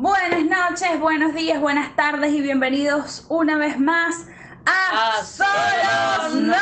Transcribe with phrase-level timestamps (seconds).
[0.00, 4.26] Buenas noches, buenos días, buenas tardes y bienvenidos una vez más
[4.64, 6.54] a, Solos No.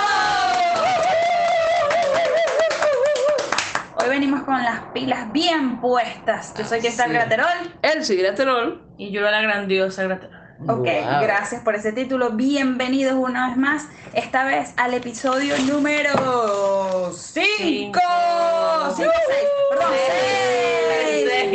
[3.96, 6.54] Hoy venimos con las pilas bien puestas.
[6.57, 7.75] Yo soy Cristal Graterol.
[7.83, 8.82] Él sí, Graterol.
[8.96, 10.41] Y yo la grandiosa Graterol.
[10.68, 10.89] Ok,
[11.21, 12.30] gracias por ese título.
[12.30, 18.00] Bienvenidos una vez más, esta vez al episodio número 5.
[18.96, 19.07] 5,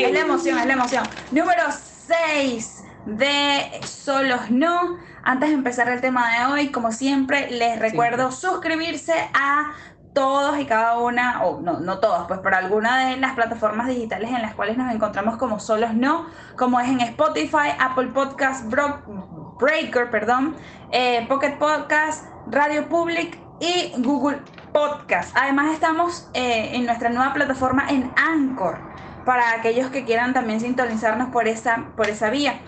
[0.03, 1.03] es la emoción, es la emoción.
[1.31, 1.63] Número
[2.07, 4.97] 6 de Solos No.
[5.23, 9.73] Antes de empezar el tema de hoy, como siempre, les recuerdo suscribirse a
[10.13, 14.31] todos y cada una, o no, no todos, pues para alguna de las plataformas digitales
[14.31, 16.25] en las cuales nos encontramos como solos no,
[16.57, 20.55] como es en Spotify, Apple Podcast, Bro Breaker, perdón,
[20.91, 24.41] eh, Pocket Podcast, Radio Public y Google
[24.73, 25.37] Podcast.
[25.37, 28.91] Además estamos eh, en nuestra nueva plataforma en Anchor
[29.25, 32.61] para aquellos que quieran también sintonizarnos por esa, por esa vía.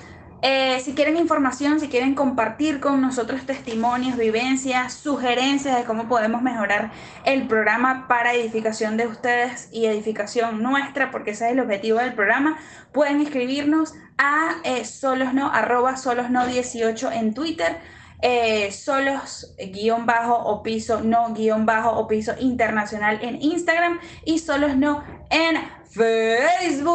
[0.45, 6.41] Eh, si quieren información, si quieren compartir con nosotros testimonios, vivencias, sugerencias de cómo podemos
[6.41, 6.91] mejorar
[7.23, 12.13] el programa para edificación de ustedes y edificación nuestra, porque ese es el objetivo del
[12.13, 12.57] programa,
[12.91, 17.77] pueden escribirnos a eh, solosno, arroba solosno18 en Twitter,
[18.21, 24.39] eh, solos guion bajo o piso no guion bajo o piso internacional en Instagram y
[24.39, 25.55] solos no en
[25.93, 26.89] Facebook.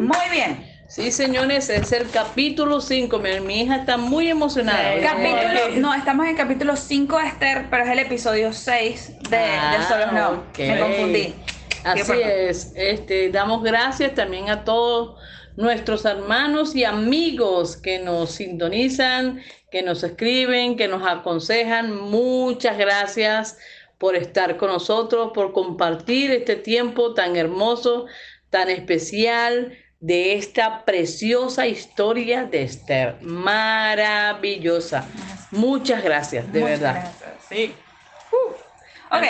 [0.00, 0.70] Muy bien.
[0.86, 3.18] Sí, señores, es el capítulo 5.
[3.18, 5.00] Mi, mi hija está muy emocionada.
[5.00, 9.44] Capítulo, no, estamos en capítulo 5 de Esther, pero es el episodio 6 de, de
[9.44, 10.44] Ah, Solos No.
[10.58, 11.34] Me confundí.
[11.84, 12.72] Así es.
[12.76, 15.18] Este, damos gracias también a todos
[15.56, 19.40] nuestros hermanos y amigos que nos sintonizan,
[19.70, 21.96] que nos escriben, que nos aconsejan.
[21.96, 23.56] Muchas gracias
[23.98, 28.06] por estar con nosotros, por compartir este tiempo tan hermoso,
[28.50, 33.16] tan especial de esta preciosa historia de Esther.
[33.22, 35.06] Maravillosa.
[35.50, 36.94] Muchas gracias, de Muchas verdad.
[37.20, 37.74] gracias, Sí.
[38.32, 38.52] Uh,
[39.10, 39.22] ok.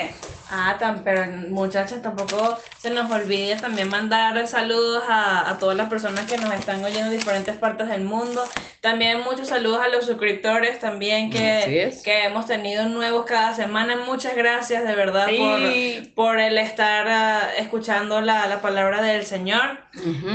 [0.50, 5.88] Ah, tan, pero muchachas, tampoco se nos olvide también mandar saludos a, a todas las
[5.88, 8.44] personas que nos están oyendo en diferentes partes del mundo.
[8.82, 12.02] También muchos saludos a los suscriptores también que, es.
[12.02, 13.96] que hemos tenido nuevos cada semana.
[14.06, 16.12] Muchas gracias de verdad Sí.
[16.14, 19.78] por, por el estar ah, escuchando la, la palabra del Señor.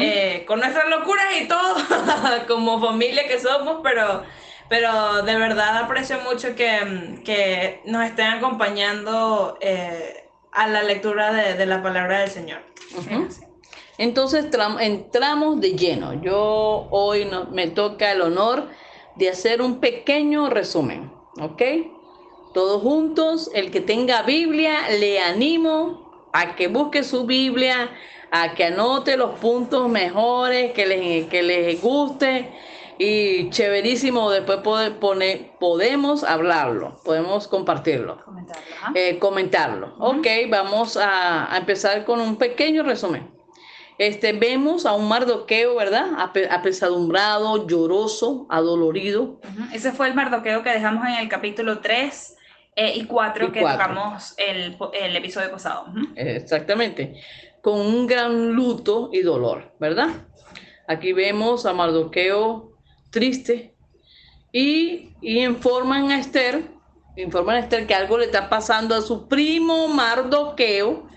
[0.01, 1.75] Eh, con nuestras locuras y todo,
[2.47, 4.23] como familia que somos, pero,
[4.69, 11.55] pero de verdad aprecio mucho que, que nos estén acompañando eh, a la lectura de,
[11.55, 12.59] de la palabra del Señor.
[13.97, 16.21] Entonces tram- entramos de lleno.
[16.21, 18.67] Yo hoy no- me toca el honor
[19.15, 21.61] de hacer un pequeño resumen, ¿ok?
[22.53, 27.89] Todos juntos, el que tenga Biblia, le animo a que busque su Biblia,
[28.31, 32.51] a que anote los puntos mejores, que les, que les guste
[32.99, 39.95] y chéverísimo, después pode- pone- podemos hablarlo, podemos compartirlo Comentarlo, eh, comentarlo.
[39.99, 43.31] Ok, vamos a, a empezar con un pequeño resumen.
[43.97, 46.07] Este, vemos a un Mardoqueo, ¿verdad?
[46.19, 49.23] Ape- apesadumbrado, lloroso, adolorido.
[49.23, 49.63] Ujú.
[49.73, 52.37] Ese fue el mardoqueo que dejamos en el capítulo 3
[52.77, 53.87] eh, y 4 Y que cuatro.
[53.87, 55.85] tocamos el, el episodio pasado.
[55.89, 55.99] Ujú.
[56.15, 57.19] eh, Exactamente.
[57.61, 60.09] Con un gran luto y dolor, ¿verdad?
[60.87, 62.68] Aquí vemos a Mardoqueo
[63.09, 63.75] triste
[64.51, 66.63] y, y informan a Esther,
[67.15, 71.07] informan a Esther que algo le está pasando a su primo Mardoqueo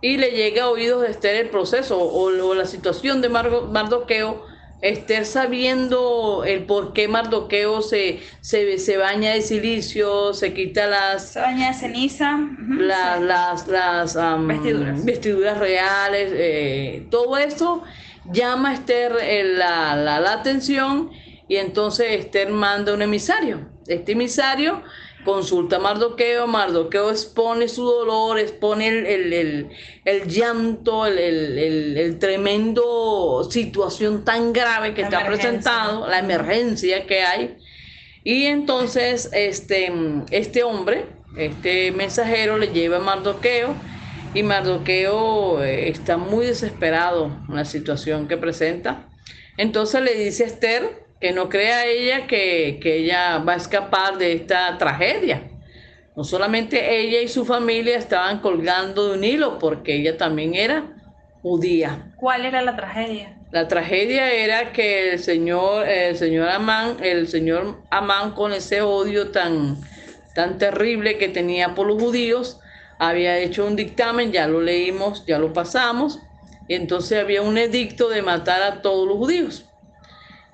[0.00, 3.68] y le llega a oídos de Esther el proceso o, o la situación de Margo-
[3.68, 4.50] Mardoqueo.
[4.82, 11.28] Esther sabiendo el por qué Mardoqueo se, se, se baña de silicio, se quita las,
[11.34, 12.36] Se baña de ceniza.
[12.68, 13.24] la- sí.
[13.24, 14.16] las, las
[14.48, 15.04] Vestiduras.
[15.04, 17.84] vestiduras reales, eh, todo esto
[18.30, 21.10] llama a Esther eh, la, la- la atención
[21.48, 23.68] y entonces Esther manda un emisario.
[23.86, 24.82] Este emisario
[25.24, 29.68] consulta a Mardoqueo, Mardoqueo expone su dolor, expone el, el- el-
[30.04, 36.18] el llanto, el, el- el- el tremendo situación tan grave que La está presentado, la
[36.20, 37.56] emergencia que hay.
[38.24, 39.92] Y entonces este,
[40.30, 43.74] este hombre, este mensajero le lleva a Mardoqueo
[44.34, 49.08] y Mardoqueo eh, está muy desesperado en la situación que presenta.
[49.56, 54.18] Entonces le dice a Esther que no crea ella que, que ella va a escapar
[54.18, 55.50] de esta tragedia.
[56.16, 60.94] No solamente ella y su familia estaban colgando de un hilo porque ella también era
[61.42, 62.12] judía.
[62.16, 63.38] ¿Cuál era la tragedia?
[63.50, 69.30] La tragedia era que el señor, el señor Amán, el señor Amán con ese odio
[69.30, 69.76] tan,
[70.34, 72.61] tan terrible que tenía por los judíos,
[73.08, 76.20] había hecho un dictamen, ya lo leímos, ya lo pasamos,
[76.68, 79.64] Y entonces había un edicto de matar a todos los judíos.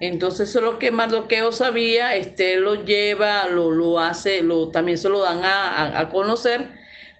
[0.00, 4.42] Entonces eso es lo que Mardoqueo sabía, Esther lo lleva, lo, hace,
[4.72, 6.68] también se lo dan a, a, conocer,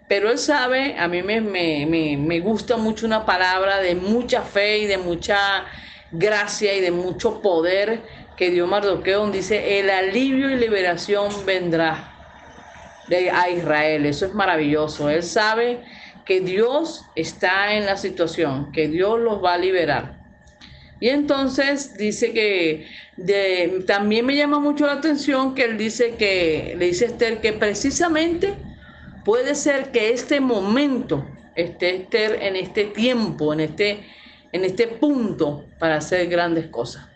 [0.09, 4.43] pero él sabe, a mí me, me, me, me, gusta mucho una palabra de mucha
[4.43, 5.67] fe y de mucha
[6.11, 8.01] gracia y de mucho poder
[8.37, 12.18] que dio Mardoqueo, donde dice, el alivio y liberación vendrá
[13.09, 14.07] de, a Israel.
[14.07, 15.09] Eso es maravilloso.
[15.09, 15.81] Él sabe
[16.25, 20.19] que Dios está en la situación, que Dios los va a liberar.
[21.01, 22.87] Y entonces dice que
[23.87, 27.53] también me llama mucho la atención que él dice que, le dice a Esther que
[27.53, 28.55] precisamente
[29.25, 31.25] puede ser que este momento
[31.55, 34.01] esté Esther en este tiempo, en este,
[34.53, 37.07] en este punto para hacer grandes cosas.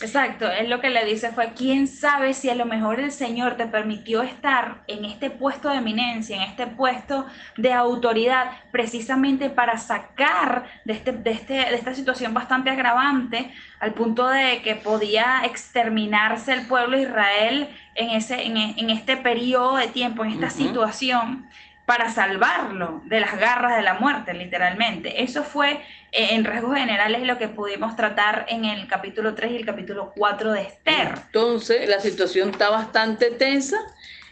[0.00, 3.56] Exacto, es lo que le dice fue, ¿quién sabe si a lo mejor el Señor
[3.56, 9.76] te permitió estar en este puesto de eminencia, en este puesto de autoridad, precisamente para
[9.76, 15.42] sacar de, este, de, este, de esta situación bastante agravante, al punto de que podía
[15.44, 21.48] exterminarse el pueblo de Israel en, ese, en, este periodo de tiempo, en esta situación?
[21.88, 25.22] Para salvarlo de las garras de la muerte, literalmente.
[25.22, 25.80] Eso fue
[26.12, 30.12] eh, en rasgos generales lo que pudimos tratar en el capítulo 3 y el capítulo
[30.14, 31.14] 4 de Esther.
[31.24, 33.78] Entonces, la situación está bastante tensa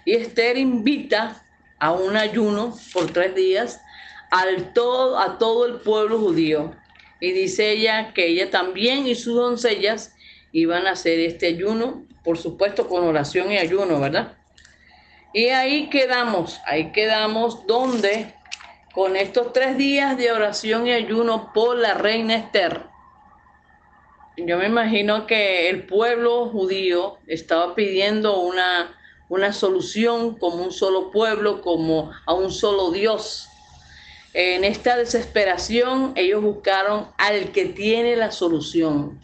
[0.05, 1.43] y Esther invita
[1.79, 3.81] a un ayuno por tres días
[4.31, 6.75] al todo, a todo el pueblo judío.
[7.21, 10.15] Y dice ella que ella también y sus doncellas
[10.53, 14.36] iban a hacer este ayuno, por supuesto con oración y ayuno, ¿verdad?
[15.33, 18.35] Y ahí quedamos, ahí quedamos donde
[18.95, 22.87] con estos tres días de oración y ayuno por la reina Esther,
[24.39, 28.95] yo me imagino que el pueblo judío estaba pidiendo una,
[29.31, 33.49] una solución como un solo pueblo, como a un solo Dios.
[34.35, 39.19] En esta desesperación ellos buscaron al que tiene la solución,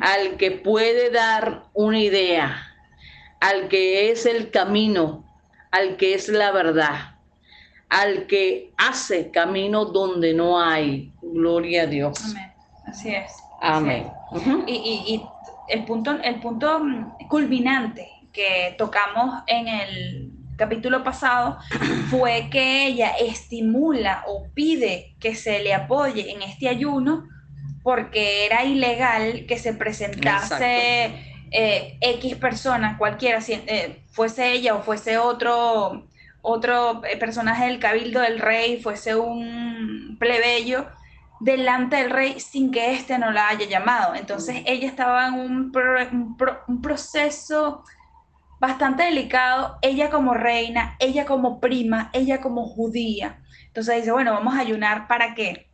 [0.00, 2.71] al que puede dar una idea,
[3.42, 5.24] al que es el camino,
[5.72, 7.16] al que es la verdad,
[7.88, 11.12] al que hace camino donde no hay.
[11.20, 12.22] Gloria a Dios.
[12.24, 12.52] Amén.
[12.86, 13.32] Así es.
[13.60, 14.06] Amén.
[14.68, 15.20] y,
[15.68, 16.82] el, punto, el punto
[17.28, 21.58] culminante que tocamos en el capítulo pasado
[22.10, 27.26] fue que ella estimula o pide que se le apoye en este ayuno
[27.82, 34.82] porque era ilegal que se presentase eh, X persona, cualquiera, si, eh, fuese ella o
[34.82, 36.06] fuese otro,
[36.40, 40.86] otro eh, personaje del cabildo del rey, fuese un plebeyo,
[41.40, 44.14] delante del rey sin que éste no la haya llamado.
[44.14, 45.72] Entonces ella estaba en un,
[46.68, 47.84] un, proceso
[48.60, 53.40] bastante delicado, ella como reina, ella como prima, ella como judía.
[53.66, 55.71] Entonces dice, bueno, vamos a ayunar para qué?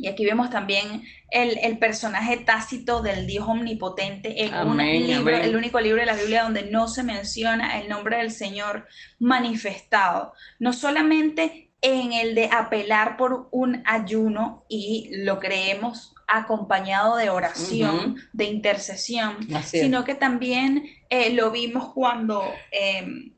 [0.00, 4.44] Y aquí vemos también el, personaje tácito del Dios omnipotente.
[4.44, 8.16] En un libro, el único libro de la Biblia donde no se menciona el nombre
[8.16, 8.86] del Señor
[9.18, 10.32] manifestado.
[10.58, 18.16] No solamente en el de apelar por un ayuno y lo creemos acompañado de oración,
[18.32, 22.42] de intercesión, sino que también eh, lo vimos cuando...
[22.70, 23.32] Em,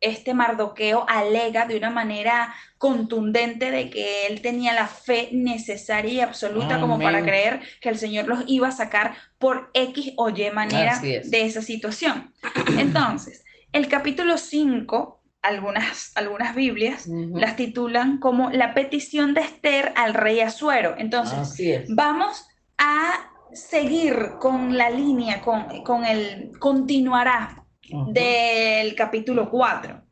[0.00, 6.20] este Mardoqueo alega de una manera contundente de que él tenía la fe necesaria y
[6.20, 10.50] absoluta como para creer que el Señor los iba a sacar por X o Y
[10.50, 12.32] manera de esa situación.
[12.78, 20.14] Entonces, el capítulo 5, algunas, algunas Biblias las titulan como la petición de Esther al
[20.14, 20.94] rey Azuero.
[20.98, 27.65] Entonces, vamos a seguir con la línea, con, con el continuará
[28.08, 30.02] del capítulo 4.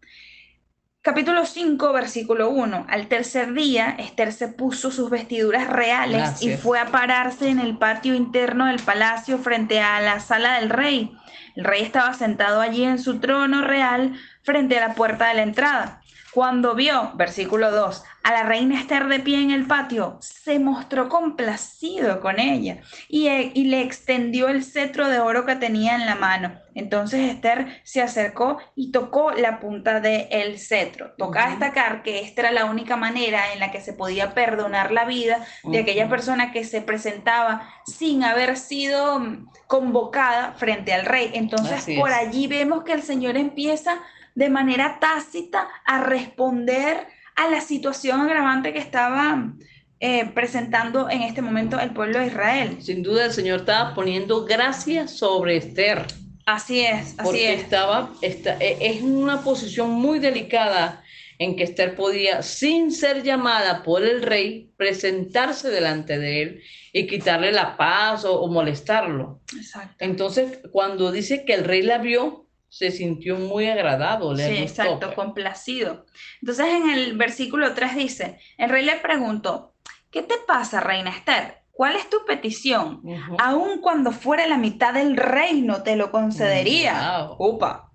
[1.01, 2.87] Capítulo 5, versículo 1.
[2.89, 7.77] Al tercer día, Esther se puso sus vestiduras reales y fue a pararse en el
[7.77, 11.15] patio interno del palacio frente a la sala del rey.
[11.57, 15.43] El rey estaba sentado allí en su trono real frente a la puerta de la
[15.43, 16.01] entrada.
[16.33, 21.11] Cuando vio, versículo 2, a la reina Esther de pie en el patio, se mostró
[21.11, 26.07] complacido con ella y, e, y, le extendió el cetro de oro que tenía en
[26.07, 26.59] la mano.
[26.75, 31.13] Entonces Esther se acercó y tocó la punta del el cetro.
[31.19, 35.05] Toca destacar que esta era la única manera en la que se podía perdonar la
[35.05, 39.23] vida de aquella persona que se presentaba sin haber sido
[39.67, 41.31] convocada frente al rey.
[41.35, 44.01] Entonces por allí vemos que el Señor empieza
[44.35, 49.53] de manera tácita a responder a la situación agravante que estaba
[50.01, 52.79] eh, presentando en este momento el pueblo de Israel.
[52.81, 56.07] Sin duda el Señor estaba poniendo gracia sobre Esther.
[56.47, 57.63] Así es, así porque es.
[57.63, 61.03] Estaba, e, es una posición muy delicada
[61.39, 66.63] en que Esther podía, sin ser llamada por el rey, presentarse delante de él
[66.93, 69.41] y quitarle la paz o, molestarlo.
[69.57, 69.97] Exacto.
[69.99, 72.44] Entonces, cuando dice que el rey la vio,
[72.75, 74.35] se sintió muy agradado.
[74.35, 75.15] Le sí, exacto, pues.
[75.15, 76.07] complacido.
[76.41, 79.75] Entonces, en el versículo 3 dice, el rey le preguntó,
[80.11, 81.63] ¿qué te pasa, reina Esther?
[81.71, 83.01] ¿Cuál es tu petición?
[83.39, 87.29] Aun cuando fuera la mitad del reino, te lo concedería.
[87.39, 87.93] Upa.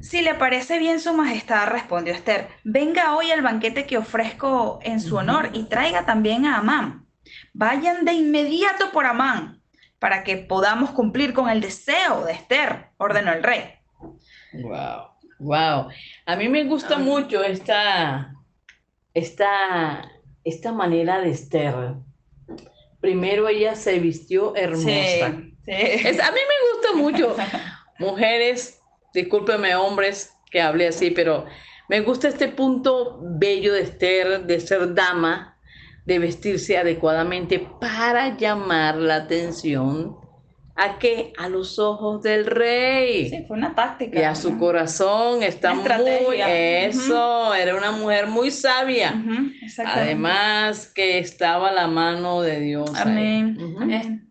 [0.00, 5.00] Si le parece bien su majestad, respondió Esther, venga hoy al banquete que ofrezco en
[5.00, 7.06] su honor y traiga también a Amán.
[7.52, 9.62] Vayan de inmediato por Amán
[10.00, 13.76] para que podamos cumplir con el deseo de Esther, ordenó el rey.
[14.62, 15.88] Wow, wow.
[16.26, 18.34] A mí me gusta mucho esta,
[19.14, 20.10] esta,
[20.44, 21.94] esta manera de Esther.
[23.00, 25.26] Primero ella se vistió hermosa.
[25.26, 27.36] a mí me gusta mucho.
[27.98, 28.80] Mujeres,
[29.14, 31.46] discúlpeme hombres que hablé así, pero
[31.88, 35.56] me gusta este punto bello de Esther, de ser dama,
[36.04, 40.25] de vestirse adecuadamente para llamar la atención
[40.78, 41.32] ¿A qué?
[41.38, 43.30] A los ojos del rey.
[43.30, 44.20] Sí, fue una táctica.
[44.20, 46.38] Y a su corazón está muy...
[46.38, 49.14] Eso, era una mujer muy sabia.
[49.86, 52.90] Además que estaba la mano de Dios.
[52.94, 54.28] Amén.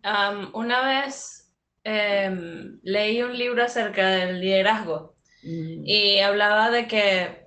[0.54, 5.84] una vez em, leí un libro acerca del liderazgo mm.
[5.84, 7.46] y hablaba de que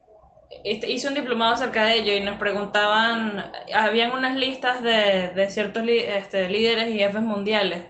[0.66, 5.84] este, hice un diplomado acerca de ello y nos preguntaban, habían unas listas de, ciertos
[5.88, 7.86] este, líderes y jefes mundiales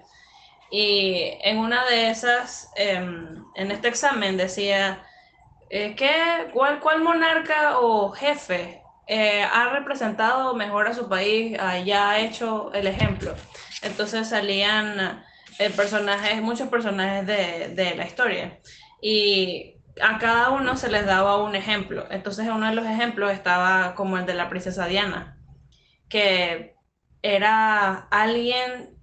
[0.71, 5.03] y en una de esas, em, en este examen decía,
[5.69, 12.11] eh, ¿qué, cuál, ¿cuál monarca o jefe eh, ha representado mejor a su país, ya
[12.11, 13.35] ha hecho el ejemplo?
[13.81, 15.23] Entonces salían
[15.59, 18.59] eh, personajes, muchos personajes de, de la historia.
[19.01, 22.05] Y a cada uno se les daba un ejemplo.
[22.11, 25.37] Entonces uno de los ejemplos estaba como el de la princesa Diana,
[26.09, 26.75] que
[27.21, 28.98] era alguien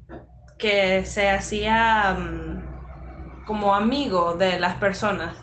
[0.59, 5.37] que se hacía mm, como amigo de las personas.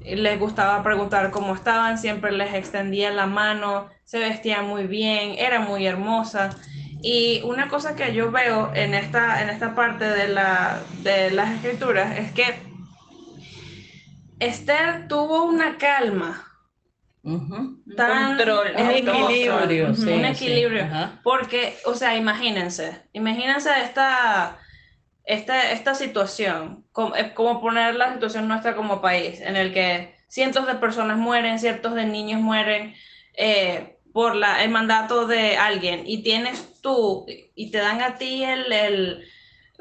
[0.00, 5.60] Les gustaba preguntar cómo estaban, siempre les extendía la mano, se vestía muy bien, era
[5.60, 6.50] muy hermosa.
[7.02, 11.50] Y una cosa que yo veo en esta, en esta parte de, la, de las
[11.52, 12.70] escrituras es que
[14.40, 16.49] Esther tuvo una calma
[17.22, 20.88] control, un equilibrio, un equilibrio,
[21.22, 24.58] porque, o sea, imagínense, imagínense esta,
[25.24, 30.66] esta, esta situación, como, como, poner la situación nuestra como país, en el que cientos
[30.66, 32.94] de personas mueren, cientos de niños mueren
[33.34, 38.44] eh, por la, el mandato de alguien, y tienes tú, y te dan a ti
[38.44, 39.24] el, el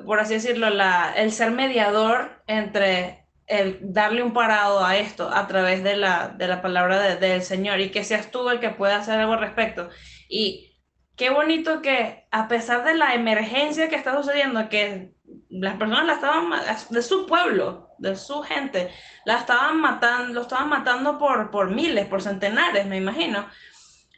[0.05, 5.47] por así decirlo, la, el ser mediador entre el darle un parado a esto a
[5.47, 8.97] través de la, de la palabra del Señor y que seas tú el que pueda
[8.97, 9.89] hacer algo al respecto.
[10.29, 10.77] Y
[11.15, 15.13] qué bonito que a pesar de la emergencia que está sucediendo, que
[15.49, 16.51] las personas la estaban
[16.91, 18.91] de su pueblo, de su gente,
[19.25, 23.47] la estaban matando, lo estaban matando por, por miles, por centenares, me imagino.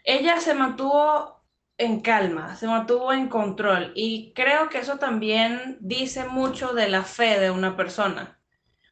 [0.04, 1.42] Ella se mantuvo
[1.78, 7.04] en calma, se mantuvo en control y creo que eso también dice mucho de la
[7.04, 8.41] fe de una persona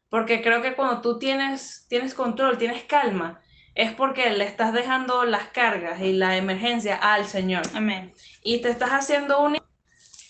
[0.09, 3.41] porque creo que cuando tú tienes, tienes control, tienes calma,
[3.75, 7.63] es porque le estás dejando las cargas y la emergencia al Señor.
[7.73, 8.13] Amén.
[8.43, 9.57] Y te estás haciendo un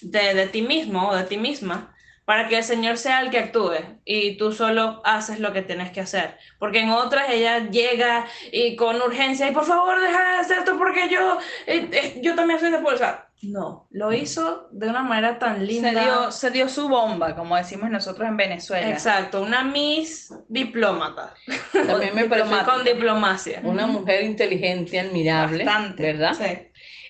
[0.01, 1.95] de, de ti mismo o de ti misma
[2.29, 3.74] para que el Señor sea el que actúe
[4.05, 6.38] y tú solo haces lo que tienes que hacer.
[6.59, 10.77] Porque en otras ella llega y con urgencia y por favor deja de hacer esto
[10.77, 13.25] porque yo, eh, eh, yo también soy de fuerza.
[13.41, 15.91] No, lo hizo de una manera tan linda.
[15.91, 18.88] Se dio, se dio su bomba, como decimos nosotros en Venezuela.
[18.88, 21.33] Exacto, una Miss diplomata.
[21.74, 23.59] También me parece con diplomacia.
[23.63, 26.36] Una mujer inteligente, admirable, Bastante, ¿verdad?
[26.36, 26.67] Sí.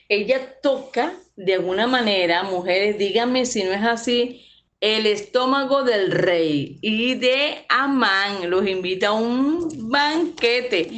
[0.08, 4.46] Ella toca de alguna manera, mujeres, díganme si no es así,
[4.82, 10.90] el estómago del rey y de Amán los invita a un banquete.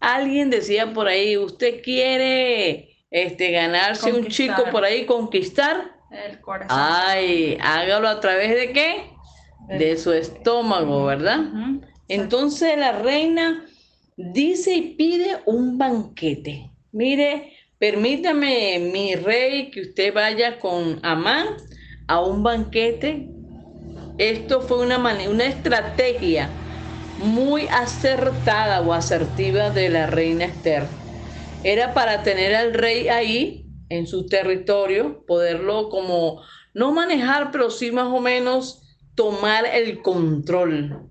[0.00, 5.96] Alguien decía por ahí, ¿usted quiere este, ganarse un chico por ahí, conquistar.
[6.10, 6.78] El corazón.
[6.78, 9.10] Ay, hágalo a través de qué?
[9.68, 11.40] De su estómago, ¿verdad?
[12.08, 13.64] Entonces la reina
[14.16, 16.70] dice y pide un banquete.
[16.92, 21.56] Mire, permítame, mi rey, que usted vaya con Amán
[22.06, 23.28] a un banquete.
[24.18, 26.48] Esto fue una, una estrategia
[27.18, 30.86] muy acertada o asertiva de la reina Esther
[31.66, 36.42] era para tener al rey ahí en su territorio, poderlo como
[36.74, 38.82] no manejar, pero sí más o menos
[39.16, 41.10] tomar el control.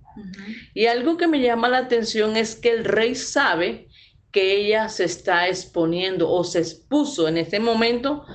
[0.73, 3.89] Y algo que me llama la atención es que el rey sabe
[4.31, 8.25] que ella se está exponiendo o se expuso en este momento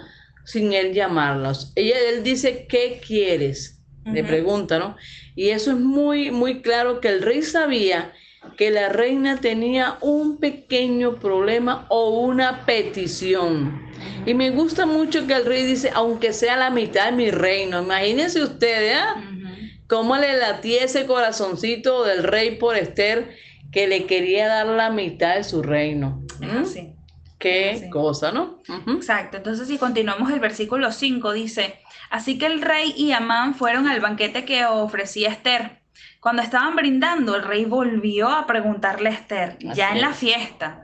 [0.50, 1.72] sin él llamarlos.
[1.76, 3.76] Ella, él dice, ¿qué quieres?
[4.04, 4.96] Le pregunta, ¿no?
[5.36, 8.12] Y eso es muy, muy claro que el rey sabía
[8.56, 13.88] que la reina tenía un pequeño problema o una petición.
[14.26, 17.82] Y me gusta mucho que el rey dice, aunque sea la mitad de mi reino,
[17.82, 19.70] imagínense ustedes, ¿eh?
[19.86, 23.30] Cómo le latía ese corazoncito del rey por Esther
[23.70, 26.24] que le quería dar la mitad de su reino.
[26.64, 26.94] Sí.
[27.40, 28.58] Qué cosa, ¿no?
[28.86, 29.38] Exacto.
[29.38, 31.80] Entonces, si continuamos el versículo 5, dice,
[32.10, 35.80] así que el rey y Amán fueron al banquete que ofrecía Esther.
[36.20, 40.82] Cuando estaban brindando, el rey volvió a preguntarle a Esther, ya en la fiesta,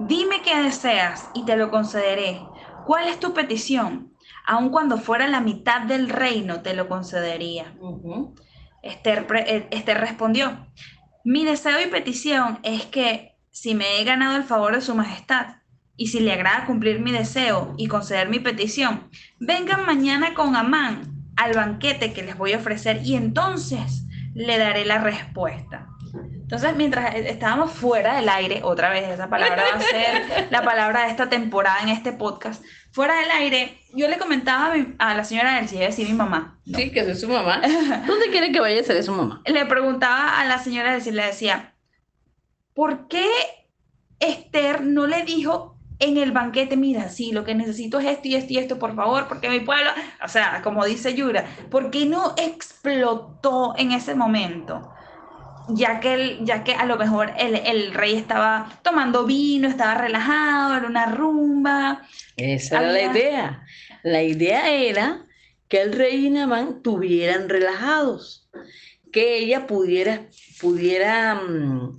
[0.00, 2.40] dime qué deseas y te lo concederé.
[2.84, 4.12] ¿Cuál es tu petición?
[4.46, 7.72] Aun cuando fuera la mitad del reino, te lo concedería.
[8.82, 10.66] Esther, eh, Esther respondió,
[11.22, 15.57] mi deseo y petición es que si me he ganado el favor de su majestad,
[15.98, 21.12] y si le agrada cumplir mi deseo y conceder mi petición, vengan mañana con Amán
[21.36, 25.88] al banquete que les voy a ofrecer y entonces le daré la respuesta.
[26.14, 31.04] Entonces, mientras estábamos fuera del aire, otra vez esa palabra va a ser la palabra
[31.04, 35.58] de esta temporada en este podcast, fuera del aire, yo le comentaba a, la señora
[35.58, 36.60] Elsie, decir mi mamá.
[36.64, 37.60] Sí, que soy su mamá.
[38.06, 39.42] ¿Dónde quiere que vaya a ser su mamá?
[39.46, 41.74] Le preguntaba a la señora Elsie, le decía,
[42.72, 43.28] ¿por qué
[44.20, 48.36] Esther no le dijo en el banquete, mira, sí, lo que necesito es esto y
[48.36, 49.90] esto y esto, por favor, porque mi pueblo,
[50.24, 54.92] o sea, como dice Yura, ¿por qué no explotó en ese momento?
[55.70, 59.94] Ya que, el, ya que a lo mejor el, el, rey estaba tomando vino, estaba
[59.94, 62.02] relajado, era una rumba.
[62.36, 63.66] Esa era la idea.
[64.02, 65.26] La idea era
[65.68, 68.48] que el rey y Namán estuvieran relajados,
[69.12, 70.22] que ella pudiera,
[70.60, 71.96] pudiera mm,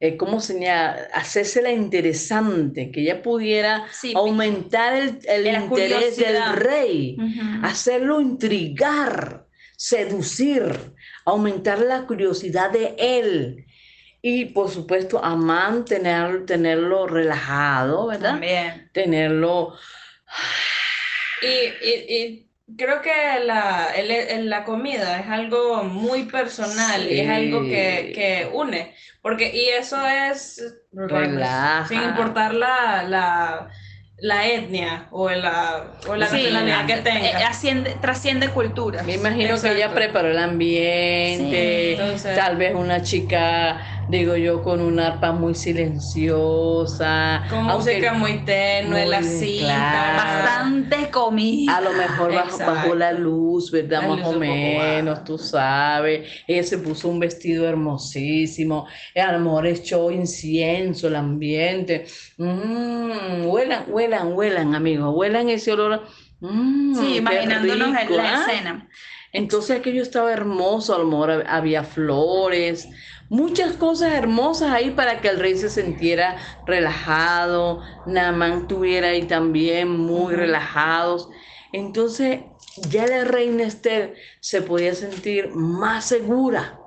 [0.00, 1.08] eh, ¿cómo señala?
[1.12, 7.16] Hacérsela interesante, que ella pudiera aumentar el, interés del rey,
[7.62, 13.64] hacerlo intrigar, seducir, aumentar la curiosidad de él.
[14.22, 18.32] Y por supuesto, a mantener, tenerlo relajado, ¿verdad?
[18.32, 18.90] También.
[18.92, 19.74] Tenerlo.
[21.40, 23.10] y Creo que
[23.44, 23.88] la,
[24.40, 30.62] la comida es algo muy personal y es algo que, une, porque y eso es
[31.88, 33.70] sin importar la,
[34.18, 37.40] la, etnia o la, o la nacionalidad que tenga.
[37.40, 39.02] Eh, asciende, trasciende cultura.
[39.02, 41.96] Me imagino que ella preparó el ambiente,
[42.34, 47.44] tal vez una chica digo yo, con una arpa muy silenciosa.
[47.50, 50.14] Con música muy tenue, la cinta.
[50.16, 51.76] Bastante comida.
[51.76, 54.08] A lo mejor bajo, la luz, ¿verdad?
[54.08, 56.28] Más o menos, tú sabes.
[56.46, 58.86] Ella se puso un vestido hermosísimo.
[59.14, 62.06] A lo mejor echó incienso el ambiente.
[62.38, 65.14] Mmm, huelan, huelan, huelan, amigos.
[65.14, 66.06] Huelan ese olor.
[66.40, 68.40] Mm, sí, imaginándonos la ¿ah?
[68.40, 68.88] escena.
[69.32, 72.88] Entonces aquello estaba hermoso, a lo mejor había flores,
[73.28, 76.36] muchas cosas hermosas ahí para que el rey se sintiera
[76.66, 81.28] relajado, Namán tuviera ahí también muy relajados.
[81.72, 82.40] Entonces
[82.88, 86.78] ya la reina Esther se podía sentir más segura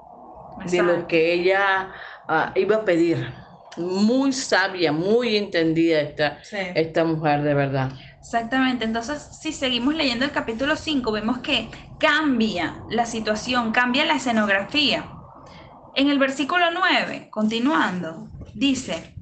[0.69, 1.91] de lo que ella
[2.27, 3.34] ah, iba a pedir.
[3.77, 6.39] Muy sabia, muy entendida esta,
[6.75, 7.91] esta mujer de verdad.
[8.19, 14.15] Exactamente, entonces si seguimos leyendo el capítulo 5, vemos que cambia la situación, cambia la
[14.15, 15.20] escenografía.
[15.95, 19.15] En el versículo 9, continuando, dice,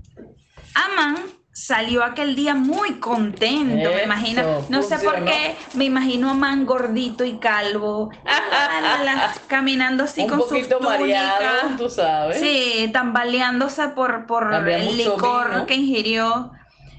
[0.75, 1.17] Amán
[1.51, 6.65] salió aquel día muy contento, me imagino, no sé por qué, me imagino a Amán
[6.65, 8.11] gordito y calvo,
[9.47, 12.39] caminando así con sus túnicas, tú sabes.
[12.39, 16.51] Sí, tambaleándose por, por el licor que ingirió.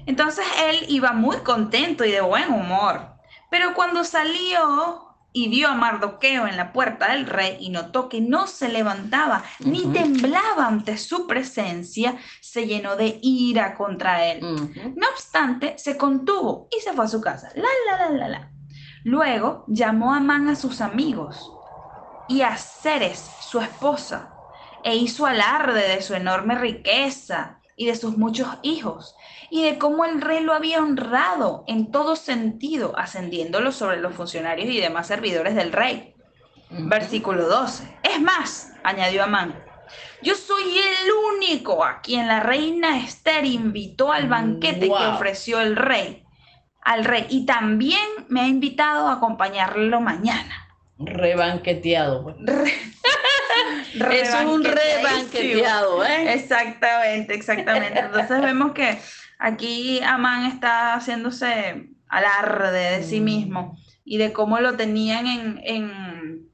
[0.05, 3.11] Entonces él iba muy contento y de buen humor.
[3.49, 8.21] Pero cuando salió y vio a Mardoqueo en la puerta del rey y notó que
[8.21, 14.41] no se levantaba ni temblaba ante su presencia, se llenó de ira contra él.
[14.95, 17.49] No obstante, se contuvo y se fue a su casa.
[17.55, 18.51] La, la, la, la, la.
[19.03, 21.49] Luego llamó a Amán a sus amigos
[22.27, 24.29] y a Ceres, su esposa,
[24.83, 29.15] e hizo alarde de su enorme riqueza y de sus muchos hijos
[29.51, 34.69] y de cómo el rey lo había honrado en todo sentido, ascendiéndolo sobre los funcionarios
[34.69, 36.15] y demás servidores del rey.
[36.69, 37.83] Versículo 12.
[38.01, 39.61] Es más, añadió Amán,
[40.23, 45.75] yo soy el único a quien la reina Esther invitó al banquete que ofreció el
[45.75, 46.23] rey,
[46.81, 50.69] al rey, y también me ha invitado a acompañarlo mañana.
[50.97, 52.23] Rebanqueteado.
[52.23, 52.37] Pues.
[53.93, 56.33] Eso es un rebanqueteado, ¿eh?
[56.35, 57.99] Exactamente, exactamente.
[57.99, 58.97] Entonces vemos que
[59.41, 63.23] aquí Amán está haciéndose alarde de sí Mm.
[63.23, 66.49] mismo y de cómo lo tenían en, en,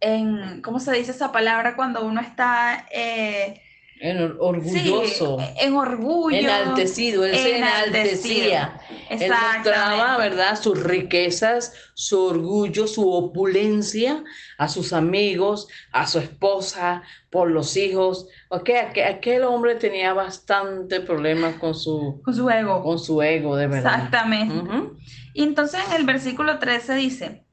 [0.00, 3.60] en ¿cómo se dice esa palabra cuando uno está eh,
[4.00, 6.36] En sí, orgulloso, en orgullo?
[6.36, 8.80] enaltecido, él se enaltecía.
[9.08, 10.18] Él mostraba.
[10.18, 10.60] ¿verdad?
[10.60, 14.22] Sus riquezas, su orgullo, su opulencia
[14.58, 18.26] a sus amigos, a su esposa, por los hijos.
[18.48, 22.82] Ok, aquel, aquel hombre tenía bastante problemas con su, Con su ego.
[22.82, 23.94] con su ego, de verdad.
[23.94, 24.90] Exactamente.
[25.32, 27.43] Y entonces en el versículo 13 dice,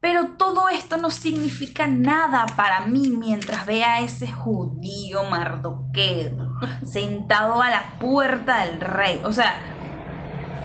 [0.00, 6.56] pero todo esto no significa nada para mí mientras vea a ese judío Mardoqueo
[6.86, 9.20] sentado a la puerta del rey.
[9.24, 9.60] O sea,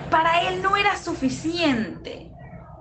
[0.09, 2.32] para él no era suficiente.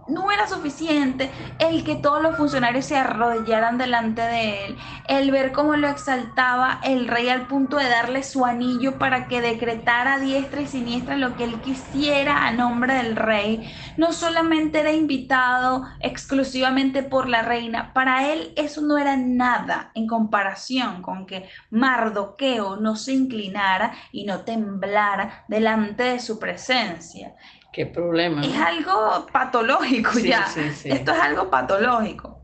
[0.09, 5.53] No era suficiente el que todos los funcionarios se arrodillaran delante de él, el ver
[5.53, 10.61] cómo lo exaltaba el rey al punto de darle su anillo para que decretara diestra
[10.61, 13.73] y siniestra lo que él quisiera a nombre del rey.
[13.97, 20.09] No solamente era invitado exclusivamente por la reina, para él eso no era nada en
[20.09, 27.37] comparación con que Mardoqueo no se inclinara y no temblara delante de su presencia.
[27.73, 28.43] Qué problema.
[28.45, 30.47] Es algo patológico Sí, ya.
[30.47, 30.91] sí, sí.
[30.91, 32.41] Esto es algo patológico.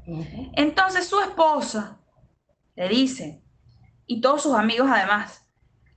[0.56, 1.98] Entonces su esposa
[2.76, 3.42] le dice,
[4.06, 5.46] y todos sus amigos además,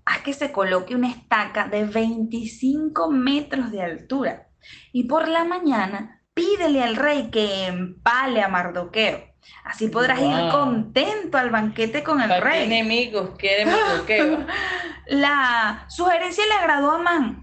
[0.04, 4.50] haz que se coloque una estaca de 25 metros de altura.
[4.92, 9.32] Y por la mañana pídele al rey que empale a Mardoqueo.
[9.64, 12.64] Así podrás ir contento al banquete con el ¿Para qué rey.
[12.66, 14.46] enemigos quiere Mardoqueo?
[15.08, 17.41] La sugerencia le agradó a Amán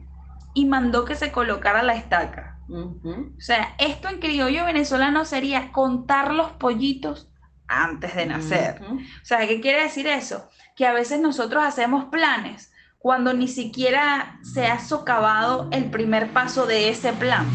[0.59, 2.59] y mandó que se colocara la estaca.
[2.69, 7.29] O sea, esto en criollo venezolano sería contar los pollitos
[7.69, 8.81] antes de nacer.
[8.83, 10.51] O sea, ¿qué quiere decir eso?
[10.75, 16.67] Que a veces nosotros hacemos planes cuando ni siquiera se ha socavado el primer paso
[16.67, 17.47] de ese plan.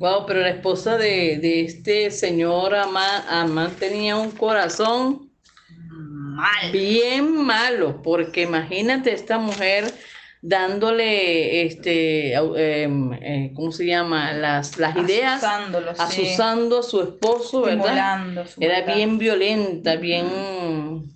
[0.00, 5.30] Wow, pero la esposa de, de este señor Amán, Amán tenía un corazón
[5.68, 6.72] Mal.
[6.72, 9.94] bien malo, porque imagínate esta mujer
[10.42, 14.32] dándole, este, em, eh, ¿cómo se llama?
[14.32, 16.00] Las, las ideas, Asusándolo, sí.
[16.02, 18.26] asusando a su esposo, ¿verdad?
[18.58, 20.26] Era bien violenta, bien,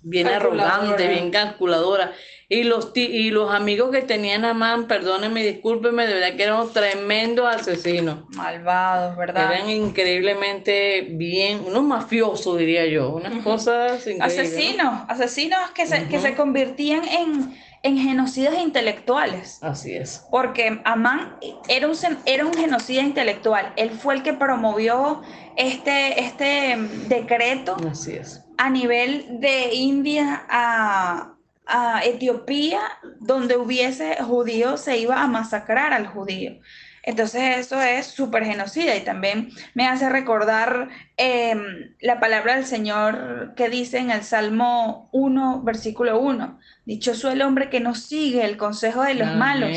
[0.01, 2.13] bien arrogante, bien calculadora.
[2.49, 6.43] Y los, ti- y los amigos que tenían a Man, perdónenme, discúlpenme, de verdad que
[6.43, 8.19] eran tremendos asesinos.
[8.29, 9.51] Malvados, ¿verdad?
[9.53, 14.19] Eran increíblemente bien, unos mafiosos, diría yo, unas cosas increíbles.
[14.19, 14.25] ¿no?
[14.25, 16.25] Asesinos, asesinos que se, que Ujú.
[16.25, 19.61] se convertían en, en genocidas intelectuales.
[19.61, 20.25] Así es.
[20.31, 21.35] Porque Amán
[21.67, 23.73] era un, era un genocida intelectual.
[23.75, 25.21] Él fue el que promovió
[25.57, 28.45] este, este mm, decreto Así es.
[28.57, 31.33] a nivel de India a,
[31.67, 32.81] a Etiopía,
[33.19, 36.59] donde hubiese judíos, se iba a masacrar al judío.
[37.07, 43.53] Entonces eso es súper genocida y también me hace recordar em, la palabra del Señor
[43.55, 48.57] que dice en el Salmo 1, versículo 1, dichoso el hombre que no sigue el
[48.57, 49.69] consejo de los malos,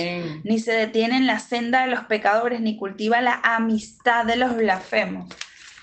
[0.43, 4.57] ni se detiene en la senda de los pecadores, ni cultiva la amistad de los
[4.57, 5.29] blasfemos.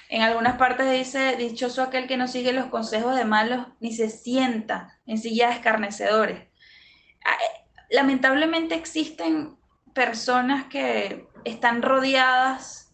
[0.10, 4.10] En algunas partes dice, dichoso aquel que no sigue los consejos de malos, ni se
[4.10, 6.48] sienta en silla de escarnecedores.
[7.26, 9.58] Ah, eh, Lamentablemente existen
[9.94, 12.94] personas que están rodeadas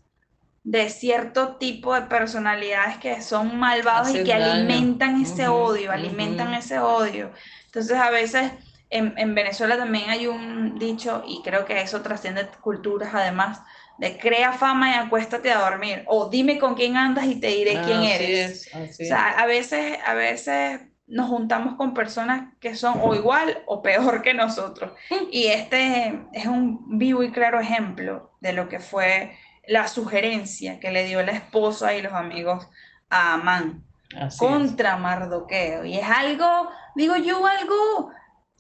[0.63, 4.53] de cierto tipo de personalidades que son malvados y que daño.
[4.53, 7.31] alimentan ese odio, alimentan ese odio.
[7.65, 8.51] Entonces a veces
[8.89, 13.61] en, en Venezuela también hay un dicho, y creo que eso trasciende culturas además,
[13.97, 17.81] de crea fama y acuéstate a dormir, o dime con quién andas y te diré
[17.83, 18.67] quién Así eres.
[18.67, 23.13] es, así O sea, a veces, a veces nos juntamos con personas que son o
[23.13, 24.93] igual o peor que nosotros.
[25.31, 29.35] Y este es un vivo y claro ejemplo de lo que fue
[29.67, 32.67] la sugerencia que le dio la esposa y los amigos
[33.09, 33.83] a Amán
[34.19, 34.37] es.
[34.37, 35.85] contra Mardoqueo.
[35.85, 38.11] Y es algo, digo yo, algo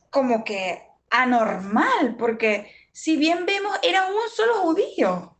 [0.09, 5.37] como que anormal, porque si bien vemos, era un solo judío.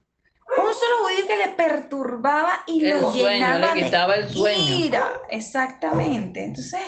[0.58, 4.30] Un solo judío que le perturbaba y El lo sueño, le llenaba de quitaba el
[4.30, 4.76] sueño.
[4.76, 5.14] ira.
[5.30, 6.44] Exactamente.
[6.44, 6.82] Entonces,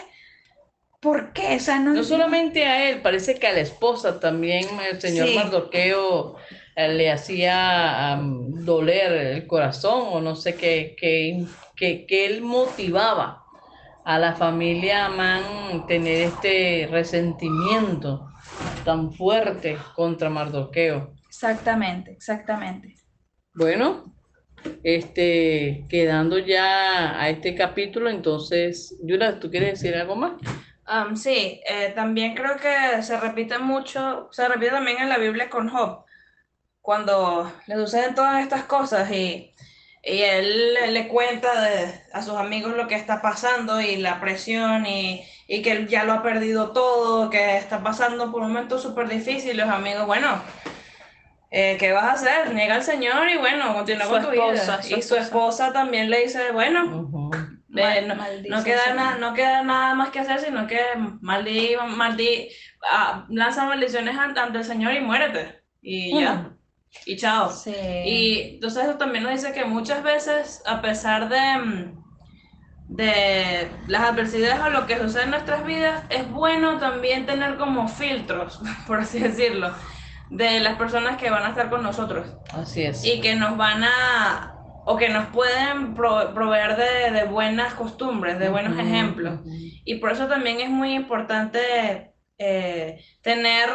[1.00, 1.56] ¿por qué?
[1.56, 5.28] O sea, no, No solamente a él, parece que a la esposa también el señor
[5.28, 5.34] Sí.
[5.36, 6.36] Mardoqueo
[6.76, 12.42] eh, le hacía am, doler el corazón o no sé qué, qué, qué- qué él
[12.42, 13.44] motivaba
[14.04, 18.32] a la familia Amán tener este resentimiento
[18.86, 21.12] tan fuerte contra Mardoqueo.
[21.28, 22.94] Exactamente, exactamente.
[23.52, 24.14] Bueno,
[24.82, 30.32] este, quedando ya a este capítulo, entonces, Yura, ¿tú quieres decir algo más?
[30.88, 35.50] Um, sí, eh, también creo que se repite mucho, se repite también en la Biblia
[35.50, 36.04] con Job,
[36.80, 39.52] cuando le suceden todas estas cosas y,
[40.06, 41.50] y él le cuenta
[42.12, 46.04] a sus amigos lo que está pasando y la presión y, y que él ya
[46.04, 50.40] lo ha perdido todo, que está pasando por un momento súper difícil, los amigos, bueno,
[51.50, 52.54] eh, ¿qué vas a hacer?
[52.54, 54.80] Niega al Señor y bueno, continúa con tu vida.
[54.96, 56.84] y su esposa también le dice, bueno,
[57.68, 60.80] no, queda nada, no queda nada más que hacer, sino que
[61.20, 62.48] maldí, maldí,
[62.88, 65.62] ah, lanza maldiciones ante, el Señor y muérete.
[65.82, 66.55] Y ya.
[67.04, 67.50] Y chao.
[68.04, 71.92] Y entonces eso también nos dice que muchas veces, a pesar de,
[72.88, 77.88] de las adversidades o lo que sucede en nuestras vidas, es bueno también tener como
[77.88, 79.72] filtros, por así decirlo,
[80.30, 82.26] de las personas que van a estar con nosotros.
[82.52, 83.04] Así es.
[83.04, 84.56] Y que nos van a
[84.88, 89.40] o que nos pueden proveer de, buenas costumbres, de buenos ejemplos.
[89.84, 93.68] Y por eso también es muy importante eh, tener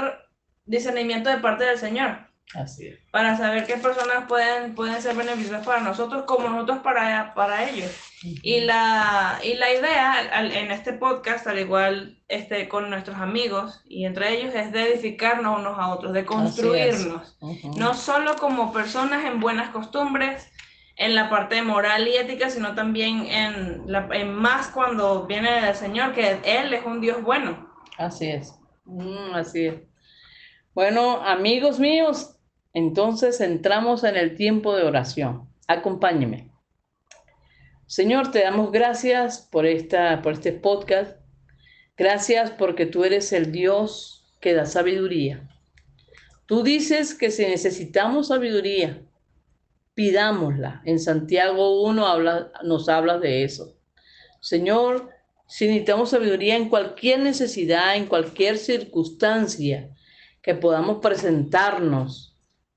[0.63, 2.30] discernimiento de parte del Señor.
[2.53, 2.99] Así es.
[3.11, 7.91] Para saber qué personas pueden, pueden ser beneficiosas para nosotros como nosotros para, para ellos.
[8.21, 14.05] y, la, y la idea en este podcast, al igual este, con nuestros amigos y
[14.05, 17.37] entre ellos, es de edificarnos unos a otros, de construirnos.
[17.77, 20.51] No solo como personas en buenas costumbres,
[20.97, 25.75] en la parte moral y ética, sino también en, la, en más cuando viene del
[25.75, 27.71] Señor, que Él es un Dios bueno.
[27.97, 28.53] Así es,
[28.85, 29.75] mm, así es.
[30.73, 32.37] Bueno, amigos míos,
[32.73, 35.49] entonces entramos en el tiempo de oración.
[35.67, 36.51] Acompáñeme.
[37.85, 41.17] Señor, te damos gracias por, esta, por este podcast.
[41.97, 45.47] Gracias porque tú eres el Dios que da sabiduría.
[46.45, 49.01] Tú dices que si necesitamos sabiduría,
[49.93, 50.81] pidámosla.
[50.85, 53.77] En Santiago 1 habla, nos habla de eso.
[54.39, 55.09] Señor,
[55.47, 59.89] si necesitamos sabiduría en cualquier necesidad, en cualquier circunstancia
[60.41, 62.30] que podamos presentarnos,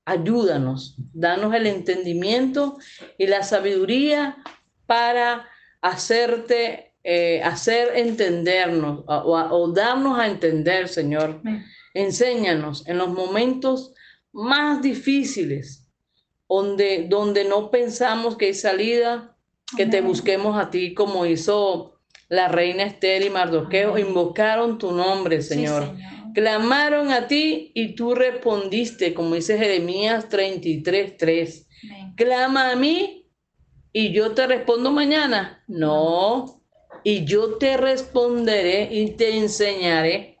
[0.05, 2.77] ayúdanos, danos el entendimiento
[3.17, 4.37] y la sabiduría
[4.85, 5.49] para
[5.81, 11.41] hacerte, eh, hacer entendernos o, darnos a entender, Señor.
[11.93, 13.93] Enséñanos en los momentos
[14.31, 15.87] más difíciles
[16.47, 19.35] donde, donde no pensamos que hay salida,
[19.75, 25.41] que te busquemos a ti como hizo la reina Esther y Mardoqueo, invocaron tu nombre,
[25.41, 25.95] Señor.
[26.35, 31.67] Clamaron a ti y tú respondiste, como dice Jeremías 33, 3.
[32.17, 33.31] Clama a mí
[33.93, 35.63] y yo te respondo mañana.
[35.67, 36.61] No,
[37.05, 40.37] y yo te responderé y te enseñaré.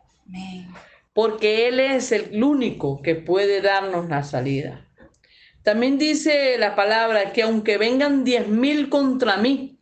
[1.13, 4.85] Porque Él es el único que puede darnos la salida.
[5.63, 9.74] También dice la palabra que aunque vengan diez mil contra mí,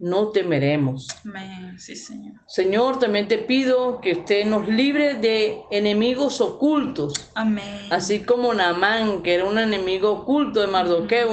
[0.00, 1.08] no temeremos.
[1.24, 1.78] Amén.
[1.78, 2.34] Sí, Señor.
[2.46, 7.30] Señor, también te pido que usted nos libre de enemigos ocultos.
[7.34, 7.86] Amén.
[7.90, 11.30] Así como Namán, que era un enemigo oculto de Mardoqueo,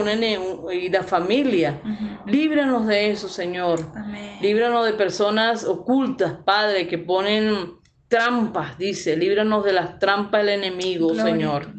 [0.71, 1.82] y la familia.
[2.25, 3.80] Líbranos de eso, Señor.
[3.95, 4.38] Amén.
[4.41, 7.77] Líbranos de personas ocultas, Padre, que ponen
[8.10, 9.15] trampas, dice.
[9.15, 11.73] Líbranos de las trampas del enemigo, Señor.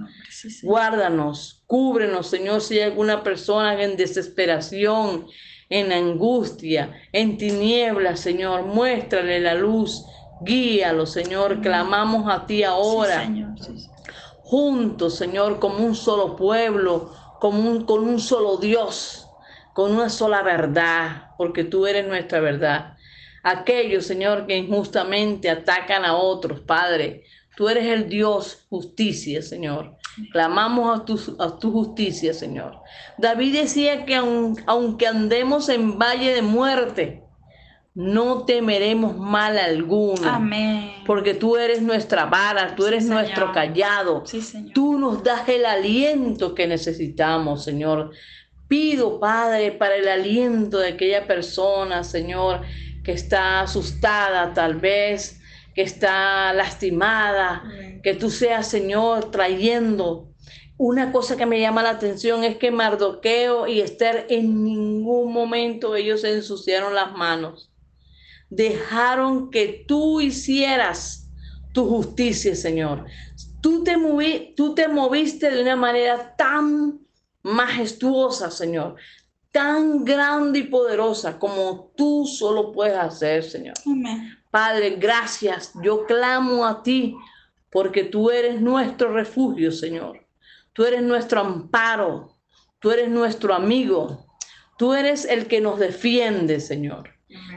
[0.63, 5.27] Guárdanos, cúbrenos, Señor, si hay alguna persona en desesperación,
[5.71, 10.05] en angustia, en tinieblas, Señor, muéstrale la luz,
[10.41, 13.29] guíalo, Señor, clamamos a ti ahora.
[14.43, 19.29] Juntos, Señor, como un solo pueblo, como un, con un solo Dios,
[19.75, 22.97] con una sola verdad, porque tú eres nuestra verdad.
[23.43, 27.25] Aquellos, Señor, que injustamente atacan a otros, Padre,
[27.59, 29.98] Tú eres el Dios justicia, Señor.
[30.33, 32.81] Clamamos a tu, a tu justicia, Señor.
[33.17, 37.25] David decía que aunque andemos en valle de muerte,
[37.95, 40.29] no temeremos mal alguno.
[40.29, 40.93] Amén.
[41.05, 44.25] Porque tú eres nuestra vara, tú eres nuestro callado.
[44.25, 44.73] Sí, Señor.
[44.73, 48.13] Tú nos das el aliento que necesitamos, Señor.
[48.69, 52.61] Pido, Padre, para el aliento de aquella persona, Señor,
[53.03, 55.38] que está asustada tal vez,
[55.79, 57.63] que está lastimada,
[58.03, 60.29] que tú seas, Señor, trayendo.
[60.77, 65.95] Una cosa que me llama la atención es que Mardoqueo y Esther en ningún momento
[65.95, 67.71] ellos se ensuciaron las manos.
[68.51, 71.31] Dejaron que tú hicieras
[71.73, 73.05] tu justicia, Señor.
[73.61, 76.99] Tú te, moví, tú te moviste de una manera tan
[77.45, 78.97] majestuosa, Señor,
[79.53, 83.75] tan grande y poderosa como tú solo puedes hacer, Señor.
[83.87, 84.38] Amén.
[84.51, 85.73] Padre, gracias.
[85.83, 87.17] Yo clamo a ti
[87.71, 90.27] porque tú eres nuestro refugio, Señor.
[90.73, 92.39] Tú eres nuestro amparo.
[92.79, 94.27] Tú eres nuestro amigo.
[94.79, 97.11] Tú eres el que nos defiende, Señor.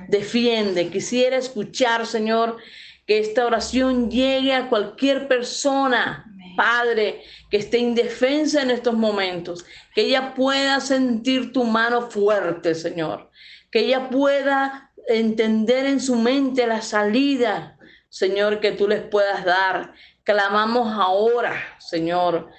[0.08, 0.89] Defiende.
[0.89, 2.58] Quisiera escuchar, Señor,
[3.06, 6.25] que esta oración llegue a cualquier persona,
[6.58, 9.65] Padre, que esté indefensa en estos momentos.
[9.93, 13.30] Que ella pueda sentir tu mano fuerte, Señor.
[13.69, 17.78] Que ella pueda entender en su mente la salida,
[18.10, 19.94] Señor, que tú les puedas dar.
[20.24, 22.50] Clamamos ahora, Señor,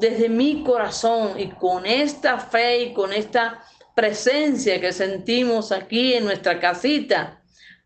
[0.00, 3.62] desde mi corazón y con esta fe y con esta
[3.94, 7.42] presencia que sentimos aquí en nuestra casita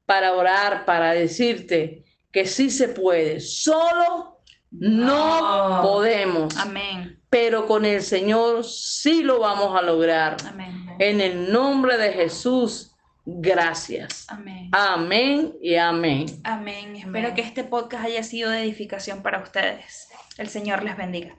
[0.07, 3.41] para orar, para decirte que sí se puede.
[3.41, 4.39] Solo
[4.71, 6.57] no, podemos.
[6.57, 7.21] Amén.
[7.31, 10.37] Pero con el Señor sí lo vamos a lograr.
[10.47, 10.97] Amén.
[10.99, 12.88] En el nombre de Jesús,
[13.37, 14.27] gracias.
[14.29, 14.71] Amén.
[14.73, 16.27] Amén y amén.
[16.45, 16.97] Amén.
[16.97, 20.09] Espero que este podcast haya sido de edificación para ustedes.
[20.39, 21.35] El Señor les bendiga.